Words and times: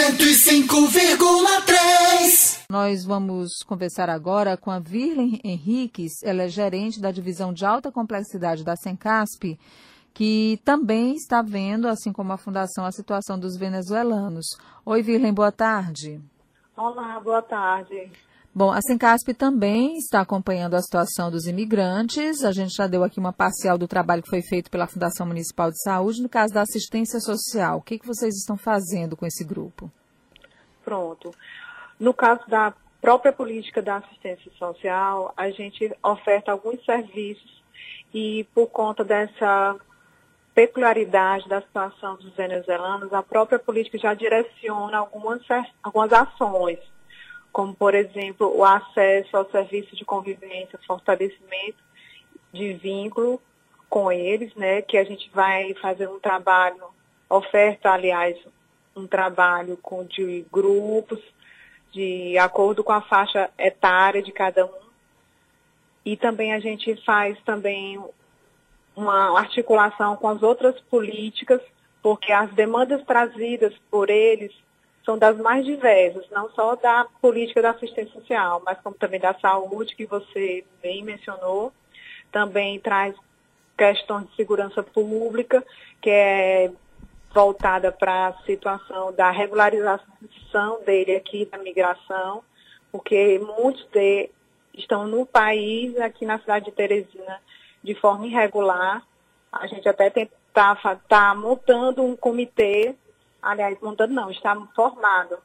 105,3. 0.00 2.64
Nós 2.70 3.04
vamos 3.04 3.62
conversar 3.66 4.08
agora 4.08 4.56
com 4.56 4.70
a 4.70 4.78
Virlen 4.78 5.38
Henriques, 5.44 6.22
ela 6.22 6.44
é 6.44 6.48
gerente 6.48 6.98
da 6.98 7.10
divisão 7.10 7.52
de 7.52 7.66
alta 7.66 7.92
complexidade 7.92 8.64
da 8.64 8.76
Sencasp, 8.76 9.58
que 10.14 10.58
também 10.64 11.16
está 11.16 11.42
vendo, 11.42 11.86
assim 11.86 12.14
como 12.14 12.32
a 12.32 12.38
Fundação, 12.38 12.86
a 12.86 12.92
situação 12.92 13.38
dos 13.38 13.58
venezuelanos. 13.58 14.46
Oi, 14.86 15.02
Virlen, 15.02 15.34
boa 15.34 15.52
tarde. 15.52 16.18
Olá, 16.74 17.20
boa 17.20 17.42
tarde. 17.42 18.10
Bom, 18.60 18.70
a 18.70 18.82
Sencasp 18.82 19.32
também 19.32 19.96
está 19.96 20.20
acompanhando 20.20 20.74
a 20.74 20.82
situação 20.82 21.30
dos 21.30 21.46
imigrantes. 21.46 22.44
A 22.44 22.52
gente 22.52 22.76
já 22.76 22.86
deu 22.86 23.02
aqui 23.02 23.18
uma 23.18 23.32
parcial 23.32 23.78
do 23.78 23.88
trabalho 23.88 24.22
que 24.22 24.28
foi 24.28 24.42
feito 24.42 24.70
pela 24.70 24.86
Fundação 24.86 25.26
Municipal 25.26 25.70
de 25.70 25.82
Saúde 25.82 26.20
no 26.20 26.28
caso 26.28 26.52
da 26.52 26.60
assistência 26.60 27.20
social. 27.20 27.78
O 27.78 27.80
que, 27.80 27.98
que 27.98 28.06
vocês 28.06 28.34
estão 28.36 28.58
fazendo 28.58 29.16
com 29.16 29.24
esse 29.24 29.46
grupo? 29.46 29.90
Pronto. 30.84 31.30
No 31.98 32.12
caso 32.12 32.42
da 32.48 32.74
própria 33.00 33.32
política 33.32 33.80
da 33.80 33.96
assistência 33.96 34.52
social, 34.58 35.32
a 35.34 35.48
gente 35.48 35.90
oferta 36.02 36.52
alguns 36.52 36.84
serviços 36.84 37.62
e 38.12 38.46
por 38.54 38.66
conta 38.66 39.02
dessa 39.02 39.74
peculiaridade 40.54 41.48
da 41.48 41.62
situação 41.62 42.16
dos 42.16 42.36
venezuelanos, 42.36 43.10
a 43.14 43.22
própria 43.22 43.58
política 43.58 43.96
já 43.96 44.12
direciona 44.12 44.98
algumas, 44.98 45.40
algumas 45.82 46.12
ações 46.12 46.78
como, 47.52 47.74
por 47.74 47.94
exemplo, 47.94 48.56
o 48.56 48.64
acesso 48.64 49.36
ao 49.36 49.50
serviço 49.50 49.94
de 49.96 50.04
convivência, 50.04 50.78
fortalecimento 50.86 51.78
de 52.52 52.72
vínculo 52.74 53.40
com 53.88 54.10
eles, 54.10 54.54
né, 54.54 54.82
que 54.82 54.96
a 54.96 55.04
gente 55.04 55.28
vai 55.30 55.74
fazer 55.74 56.08
um 56.08 56.20
trabalho, 56.20 56.82
oferta, 57.28 57.90
aliás, 57.90 58.36
um 58.94 59.06
trabalho 59.06 59.76
com, 59.76 60.04
de 60.04 60.44
grupos, 60.52 61.20
de 61.92 62.38
acordo 62.38 62.84
com 62.84 62.92
a 62.92 63.00
faixa 63.00 63.50
etária 63.58 64.22
de 64.22 64.30
cada 64.30 64.64
um. 64.64 64.90
E 66.04 66.16
também 66.16 66.52
a 66.52 66.60
gente 66.60 66.94
faz 67.04 67.36
também 67.42 68.02
uma 68.94 69.38
articulação 69.38 70.16
com 70.16 70.28
as 70.28 70.42
outras 70.42 70.78
políticas, 70.82 71.60
porque 72.02 72.32
as 72.32 72.52
demandas 72.54 73.04
trazidas 73.04 73.74
por 73.90 74.08
eles 74.08 74.52
são 75.04 75.18
das 75.18 75.36
mais 75.38 75.64
diversas, 75.64 76.28
não 76.30 76.50
só 76.50 76.76
da 76.76 77.06
política 77.20 77.62
da 77.62 77.70
assistência 77.70 78.12
social, 78.12 78.62
mas 78.64 78.78
como 78.80 78.96
também 78.96 79.20
da 79.20 79.34
saúde, 79.34 79.96
que 79.96 80.06
você 80.06 80.64
bem 80.82 81.02
mencionou. 81.02 81.72
Também 82.30 82.78
traz 82.78 83.14
questões 83.76 84.28
de 84.28 84.36
segurança 84.36 84.82
pública, 84.82 85.64
que 86.00 86.10
é 86.10 86.70
voltada 87.32 87.90
para 87.90 88.28
a 88.28 88.32
situação 88.44 89.12
da 89.12 89.30
regularização 89.30 90.82
dele 90.84 91.16
aqui 91.16 91.46
da 91.46 91.58
migração, 91.58 92.42
porque 92.92 93.38
muitos 93.38 93.84
de, 93.86 94.30
estão 94.74 95.06
no 95.06 95.24
país, 95.24 95.96
aqui 95.98 96.26
na 96.26 96.38
cidade 96.38 96.66
de 96.66 96.72
Teresina, 96.72 97.40
de 97.82 97.94
forma 97.94 98.26
irregular. 98.26 99.02
A 99.50 99.66
gente 99.66 99.88
até 99.88 100.08
está 100.08 100.76
tá 101.08 101.34
montando 101.34 102.02
um 102.02 102.14
comitê 102.14 102.94
aliás, 103.42 103.78
montando 103.80 104.14
não, 104.14 104.30
está 104.30 104.54
formado 104.74 105.38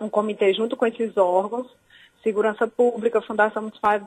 um 0.00 0.08
comitê 0.08 0.52
junto 0.52 0.76
com 0.76 0.86
esses 0.86 1.16
órgãos, 1.16 1.66
Segurança 2.22 2.66
Pública, 2.66 3.20
Fundação 3.20 3.62
Municipal 3.62 4.00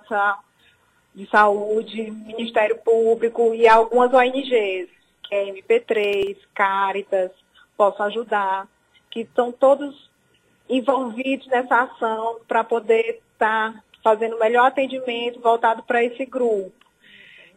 de 1.13 1.27
Saúde, 1.29 2.11
Ministério 2.11 2.77
Público 2.77 3.53
e 3.53 3.67
algumas 3.67 4.13
ONGs, 4.13 4.89
que 5.23 5.35
é 5.35 5.51
MP3, 5.51 6.37
Caritas, 6.53 7.31
Posso 7.77 8.01
Ajudar, 8.03 8.67
que 9.09 9.21
estão 9.21 9.51
todos 9.51 10.09
envolvidos 10.69 11.47
nessa 11.47 11.83
ação 11.83 12.39
para 12.47 12.63
poder 12.63 13.21
estar 13.33 13.73
tá 13.73 13.83
fazendo 14.03 14.39
melhor 14.39 14.67
atendimento 14.67 15.39
voltado 15.39 15.83
para 15.83 16.03
esse 16.03 16.25
grupo. 16.25 16.73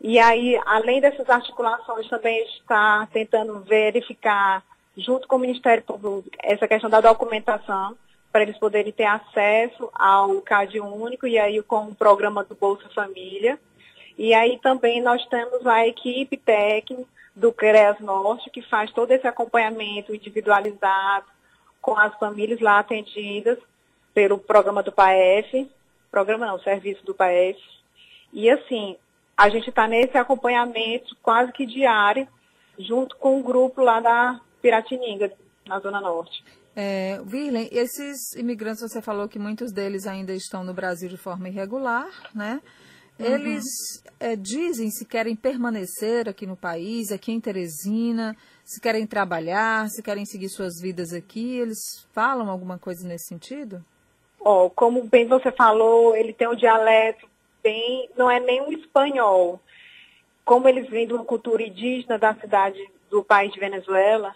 E 0.01 0.19
aí, 0.19 0.61
além 0.65 1.01
dessas 1.01 1.29
articulações, 1.29 2.09
também 2.09 2.43
está 2.45 3.09
tentando 3.13 3.61
verificar 3.61 4.63
junto 4.99 5.29
com 5.29 5.37
o 5.37 5.39
Ministério 5.39 5.83
Público, 5.85 6.29
essa 6.43 6.67
questão 6.67 6.91
da 6.91 7.01
documentação, 7.01 7.97
para 8.33 8.43
eles 8.43 8.59
poderem 8.59 8.93
ter 8.93 9.05
acesso 9.05 9.89
ao 9.95 10.41
CAD 10.43 10.81
único 10.81 11.27
e 11.27 11.39
aí 11.39 11.63
com 11.63 11.85
o 11.85 11.95
programa 11.95 12.45
do 12.45 12.55
Bolsa 12.55 12.89
Família. 12.91 13.59
E 14.19 14.35
aí 14.35 14.59
também 14.59 15.01
nós 15.01 15.25
temos 15.27 15.65
a 15.67 15.87
equipe 15.87 16.37
técnica 16.37 17.09
do 17.35 17.53
CREAS 17.53 18.01
Norte, 18.01 18.51
que 18.51 18.61
faz 18.63 18.91
todo 18.91 19.13
esse 19.13 19.27
acompanhamento 19.27 20.13
individualizado 20.13 21.27
com 21.81 21.97
as 21.97 22.13
famílias 22.19 22.61
lá 22.61 22.81
atendidas 22.81 23.59
pelo 24.13 24.39
programa 24.39 24.83
do 24.83 24.91
PAEF, 24.91 25.71
programa 26.11 26.47
não, 26.47 26.59
serviço 26.59 27.05
do 27.07 27.15
PAEF. 27.15 27.59
E 28.33 28.51
assim, 28.51 28.97
a 29.37 29.49
gente 29.49 29.71
está 29.71 29.87
nesse 29.87 30.19
acompanhamento 30.19 31.17
quase 31.23 31.53
que 31.53 31.65
diário, 31.65 32.27
junto 32.77 33.17
com 33.17 33.39
o 33.39 33.43
grupo 33.43 33.81
lá 33.83 34.01
da 34.01 34.41
Piratininga, 34.61 35.33
na 35.67 35.79
Zona 35.81 36.01
Norte. 36.01 36.45
É, 36.75 37.21
Virlen, 37.25 37.69
esses 37.73 38.35
imigrantes, 38.37 38.81
você 38.81 39.03
falou 39.03 39.29
que 39.29 39.39
muitos 39.39 39.73
deles 39.73 40.07
ainda 40.07 40.33
estão 40.33 40.63
no 40.63 40.73
Brasil 40.73 41.09
de 41.09 41.17
forma 41.17 41.49
irregular, 41.49 42.09
né? 42.35 42.61
Uhum. 43.19 43.27
Eles 43.27 43.65
é, 44.21 44.37
dizem 44.37 44.89
se 44.91 45.05
querem 45.05 45.35
permanecer 45.35 46.29
aqui 46.29 46.47
no 46.47 46.57
país, 46.57 47.11
aqui 47.11 47.33
em 47.33 47.41
Teresina, 47.41 48.37
se 48.65 48.81
querem 48.81 49.07
trabalhar, 49.07 49.89
se 49.89 50.03
querem 50.03 50.25
seguir 50.25 50.49
suas 50.49 50.81
vidas 50.81 51.13
aqui. 51.13 51.59
Eles 51.59 52.07
falam 52.13 52.49
alguma 52.49 52.79
coisa 52.79 53.07
nesse 53.09 53.27
sentido? 53.27 53.85
Oh, 54.39 54.71
como 54.71 55.03
bem 55.03 55.27
você 55.27 55.51
falou, 55.51 56.15
ele 56.15 56.33
tem 56.33 56.47
um 56.47 56.55
dialeto 56.55 57.29
bem, 57.61 58.09
não 58.17 58.31
é 58.31 58.39
nem 58.39 58.63
um 58.63 58.73
espanhol. 58.73 59.61
Como 60.45 60.69
eles 60.69 60.89
vêm 60.89 61.07
de 61.07 61.13
uma 61.13 61.25
cultura 61.25 61.63
indígena 61.63 62.17
da 62.17 62.35
cidade 62.35 62.79
do 63.11 63.25
país 63.25 63.53
de 63.53 63.59
Venezuela, 63.59 64.35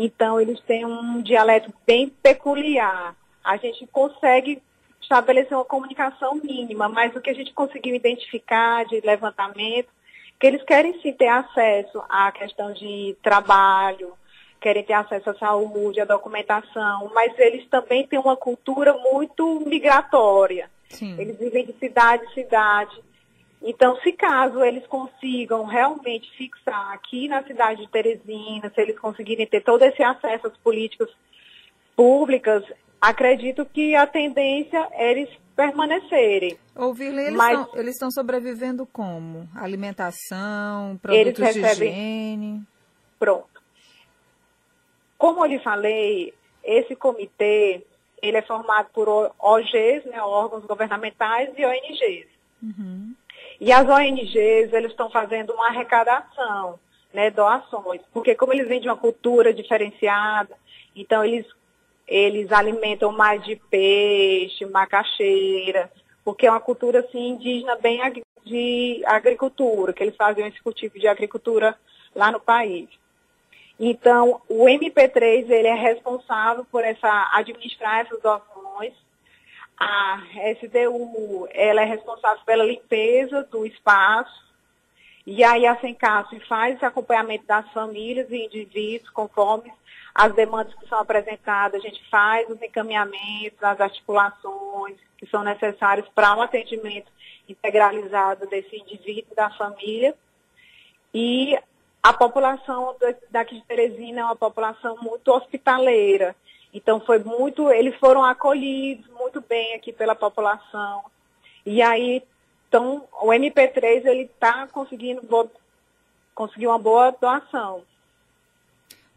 então, 0.00 0.40
eles 0.40 0.60
têm 0.60 0.86
um 0.86 1.20
dialeto 1.20 1.74
bem 1.84 2.08
peculiar. 2.08 3.16
A 3.42 3.56
gente 3.56 3.84
consegue 3.88 4.62
estabelecer 5.02 5.56
uma 5.56 5.64
comunicação 5.64 6.36
mínima, 6.36 6.88
mas 6.88 7.16
o 7.16 7.20
que 7.20 7.30
a 7.30 7.34
gente 7.34 7.52
conseguiu 7.52 7.96
identificar 7.96 8.84
de 8.84 9.00
levantamento, 9.00 9.88
que 10.38 10.46
eles 10.46 10.62
querem 10.62 11.00
sim 11.00 11.12
ter 11.12 11.26
acesso 11.26 12.00
à 12.08 12.30
questão 12.30 12.72
de 12.72 13.16
trabalho, 13.20 14.12
querem 14.60 14.84
ter 14.84 14.92
acesso 14.92 15.30
à 15.30 15.34
saúde, 15.34 16.00
à 16.00 16.04
documentação, 16.04 17.10
mas 17.12 17.36
eles 17.36 17.66
também 17.68 18.06
têm 18.06 18.20
uma 18.20 18.36
cultura 18.36 18.92
muito 18.92 19.60
migratória. 19.66 20.70
Sim. 20.90 21.18
Eles 21.18 21.36
vivem 21.40 21.66
de 21.66 21.72
cidade 21.72 22.24
em 22.24 22.34
cidade. 22.34 23.02
Então, 23.62 23.96
se 24.00 24.12
caso 24.12 24.62
eles 24.62 24.86
consigam 24.86 25.64
realmente 25.64 26.30
fixar 26.36 26.92
aqui 26.92 27.26
na 27.26 27.42
cidade 27.42 27.82
de 27.82 27.90
Teresina, 27.90 28.70
se 28.72 28.80
eles 28.80 28.98
conseguirem 28.98 29.46
ter 29.46 29.62
todo 29.62 29.82
esse 29.82 30.02
acesso 30.02 30.46
às 30.46 30.56
políticas 30.58 31.08
públicas, 31.96 32.64
acredito 33.00 33.66
que 33.66 33.96
a 33.96 34.06
tendência 34.06 34.88
é 34.92 35.10
eles 35.10 35.28
permanecerem. 35.56 36.56
Ouvir, 36.76 37.06
eles, 37.06 37.34
Mas, 37.34 37.58
estão, 37.58 37.80
eles 37.80 37.94
estão 37.94 38.10
sobrevivendo 38.12 38.86
como? 38.86 39.48
Alimentação, 39.56 40.96
produtos 41.02 41.38
recebem, 41.38 41.72
de 41.74 41.84
higiene? 41.84 42.62
Pronto. 43.18 43.60
Como 45.18 45.44
eu 45.44 45.46
lhe 45.46 45.58
falei, 45.58 46.32
esse 46.62 46.94
comitê, 46.94 47.84
ele 48.22 48.36
é 48.36 48.42
formado 48.42 48.90
por 48.92 49.08
OGs, 49.08 50.04
né, 50.04 50.22
órgãos 50.22 50.64
governamentais 50.64 51.50
e 51.58 51.66
ONGs. 51.66 52.28
Uhum. 52.62 53.14
E 53.60 53.72
as 53.72 53.88
ONGs, 53.88 54.34
eles 54.72 54.90
estão 54.90 55.10
fazendo 55.10 55.52
uma 55.52 55.68
arrecadação, 55.68 56.78
né, 57.12 57.30
doações, 57.30 58.00
porque 58.12 58.34
como 58.34 58.52
eles 58.52 58.68
vêm 58.68 58.80
de 58.80 58.88
uma 58.88 58.96
cultura 58.96 59.52
diferenciada, 59.52 60.54
então 60.94 61.24
eles, 61.24 61.46
eles 62.06 62.52
alimentam 62.52 63.10
mais 63.10 63.42
de 63.44 63.56
peixe, 63.56 64.64
macaxeira, 64.66 65.90
porque 66.24 66.46
é 66.46 66.50
uma 66.50 66.60
cultura 66.60 67.00
assim, 67.00 67.30
indígena 67.30 67.74
bem 67.76 68.00
de 68.44 69.02
agricultura, 69.06 69.92
que 69.92 70.04
eles 70.04 70.16
faziam 70.16 70.46
esse 70.46 70.62
cultivo 70.62 70.98
de 70.98 71.08
agricultura 71.08 71.76
lá 72.14 72.30
no 72.30 72.38
país. 72.38 72.88
Então, 73.80 74.40
o 74.48 74.64
MP3 74.64 75.48
ele 75.50 75.68
é 75.68 75.74
responsável 75.74 76.64
por 76.70 76.84
essa 76.84 77.30
administrar 77.32 78.00
essas 78.00 78.20
doações 78.20 78.92
a 79.78 80.20
SDU 80.54 81.48
ela 81.50 81.82
é 81.82 81.84
responsável 81.84 82.42
pela 82.44 82.64
limpeza 82.64 83.44
do 83.44 83.64
espaço, 83.64 84.48
e 85.26 85.44
aí 85.44 85.66
a 85.66 85.76
Sencasp 85.76 86.40
faz 86.48 86.76
esse 86.76 86.84
acompanhamento 86.84 87.46
das 87.46 87.70
famílias 87.72 88.30
e 88.30 88.46
indivíduos 88.46 89.10
conforme 89.10 89.72
as 90.14 90.34
demandas 90.34 90.74
que 90.74 90.88
são 90.88 90.98
apresentadas, 90.98 91.80
a 91.80 91.86
gente 91.86 92.02
faz 92.08 92.48
os 92.48 92.60
encaminhamentos, 92.60 93.62
as 93.62 93.80
articulações 93.80 94.96
que 95.16 95.26
são 95.26 95.44
necessárias 95.44 96.08
para 96.14 96.34
o 96.34 96.38
um 96.38 96.42
atendimento 96.42 97.10
integralizado 97.48 98.46
desse 98.46 98.76
indivíduo 98.76 99.34
da 99.36 99.50
família. 99.50 100.14
E 101.14 101.58
a 102.02 102.12
população 102.12 102.96
daqui 103.30 103.56
de 103.56 103.66
Teresina 103.66 104.20
é 104.20 104.24
uma 104.24 104.36
população 104.36 104.96
muito 105.00 105.28
hospitaleira. 105.32 106.34
Então 106.72 107.00
foi 107.00 107.18
muito, 107.18 107.70
eles 107.70 107.96
foram 107.96 108.24
acolhidos 108.24 109.06
muito 109.08 109.40
bem 109.40 109.74
aqui 109.74 109.92
pela 109.92 110.14
população. 110.14 111.04
E 111.64 111.82
aí, 111.82 112.22
então, 112.68 113.06
o 113.22 113.28
MP3 113.28 114.04
ele 114.04 114.22
está 114.22 114.66
conseguindo 114.68 115.22
conseguir 116.34 116.66
uma 116.66 116.78
boa 116.78 117.10
doação. 117.10 117.82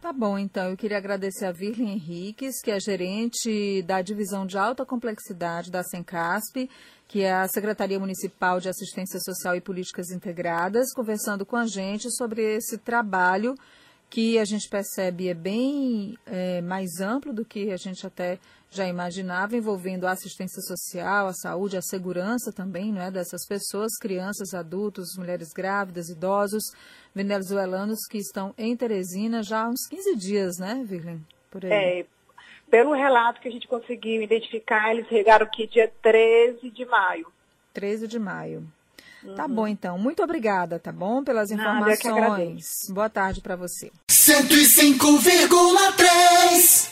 Tá 0.01 0.12
bom, 0.12 0.38
então. 0.38 0.69
Eu 0.69 0.77
queria 0.77 0.98
agradecer 0.98 1.45
a 1.45 1.51
Virlin 1.51 1.92
Henriques, 1.92 2.59
que 2.62 2.71
é 2.71 2.80
gerente 2.80 3.83
da 3.83 4.01
Divisão 4.01 4.47
de 4.47 4.57
Alta 4.57 4.83
Complexidade 4.83 5.69
da 5.69 5.83
Sencasp, 5.83 6.68
que 7.07 7.21
é 7.21 7.31
a 7.31 7.47
Secretaria 7.47 8.00
Municipal 8.00 8.59
de 8.59 8.69
Assistência 8.69 9.19
Social 9.19 9.56
e 9.56 9.62
Políticas 9.62 10.09
Integradas, 10.09 10.92
conversando 10.94 11.45
com 11.45 11.56
a 11.56 11.68
gente 11.68 12.09
sobre 12.15 12.56
esse 12.56 12.77
trabalho 12.77 13.54
que 14.11 14.37
a 14.37 14.43
gente 14.43 14.67
percebe 14.67 15.29
é 15.29 15.33
bem 15.33 16.17
é, 16.25 16.61
mais 16.61 16.99
amplo 16.99 17.31
do 17.31 17.45
que 17.45 17.71
a 17.71 17.77
gente 17.77 18.05
até 18.05 18.37
já 18.69 18.85
imaginava, 18.85 19.55
envolvendo 19.55 20.05
a 20.05 20.11
assistência 20.11 20.61
social, 20.61 21.27
a 21.27 21.33
saúde, 21.33 21.77
a 21.77 21.81
segurança 21.81 22.51
também 22.51 22.91
não 22.91 23.01
é, 23.01 23.09
dessas 23.09 23.47
pessoas, 23.47 23.97
crianças, 23.97 24.53
adultos, 24.53 25.15
mulheres 25.17 25.53
grávidas, 25.55 26.09
idosos, 26.09 26.63
venezuelanos 27.15 27.99
que 28.09 28.17
estão 28.17 28.53
em 28.57 28.75
Teresina 28.75 29.41
já 29.41 29.63
há 29.63 29.69
uns 29.69 29.87
15 29.89 30.15
dias, 30.17 30.57
né, 30.59 30.83
Virlin? 30.85 31.25
Por 31.49 31.65
aí. 31.65 31.71
É, 31.71 32.05
pelo 32.69 32.93
relato 32.93 33.39
que 33.39 33.47
a 33.47 33.51
gente 33.51 33.67
conseguiu 33.67 34.21
identificar, 34.21 34.91
eles 34.91 35.07
chegaram 35.07 35.45
aqui 35.45 35.67
dia 35.67 35.89
13 36.01 36.69
de 36.69 36.85
maio. 36.85 37.27
13 37.73 38.09
de 38.09 38.19
maio. 38.19 38.67
Uhum. 39.23 39.35
Tá 39.35 39.47
bom, 39.47 39.68
então. 39.68 39.97
Muito 39.97 40.21
obrigada, 40.23 40.79
tá 40.79 40.91
bom? 40.91 41.23
Pelas 41.23 41.51
informações. 41.51 42.88
Boa 42.89 43.09
tarde 43.09 43.39
para 43.41 43.56
você. 43.56 43.91
105,3 44.09 46.90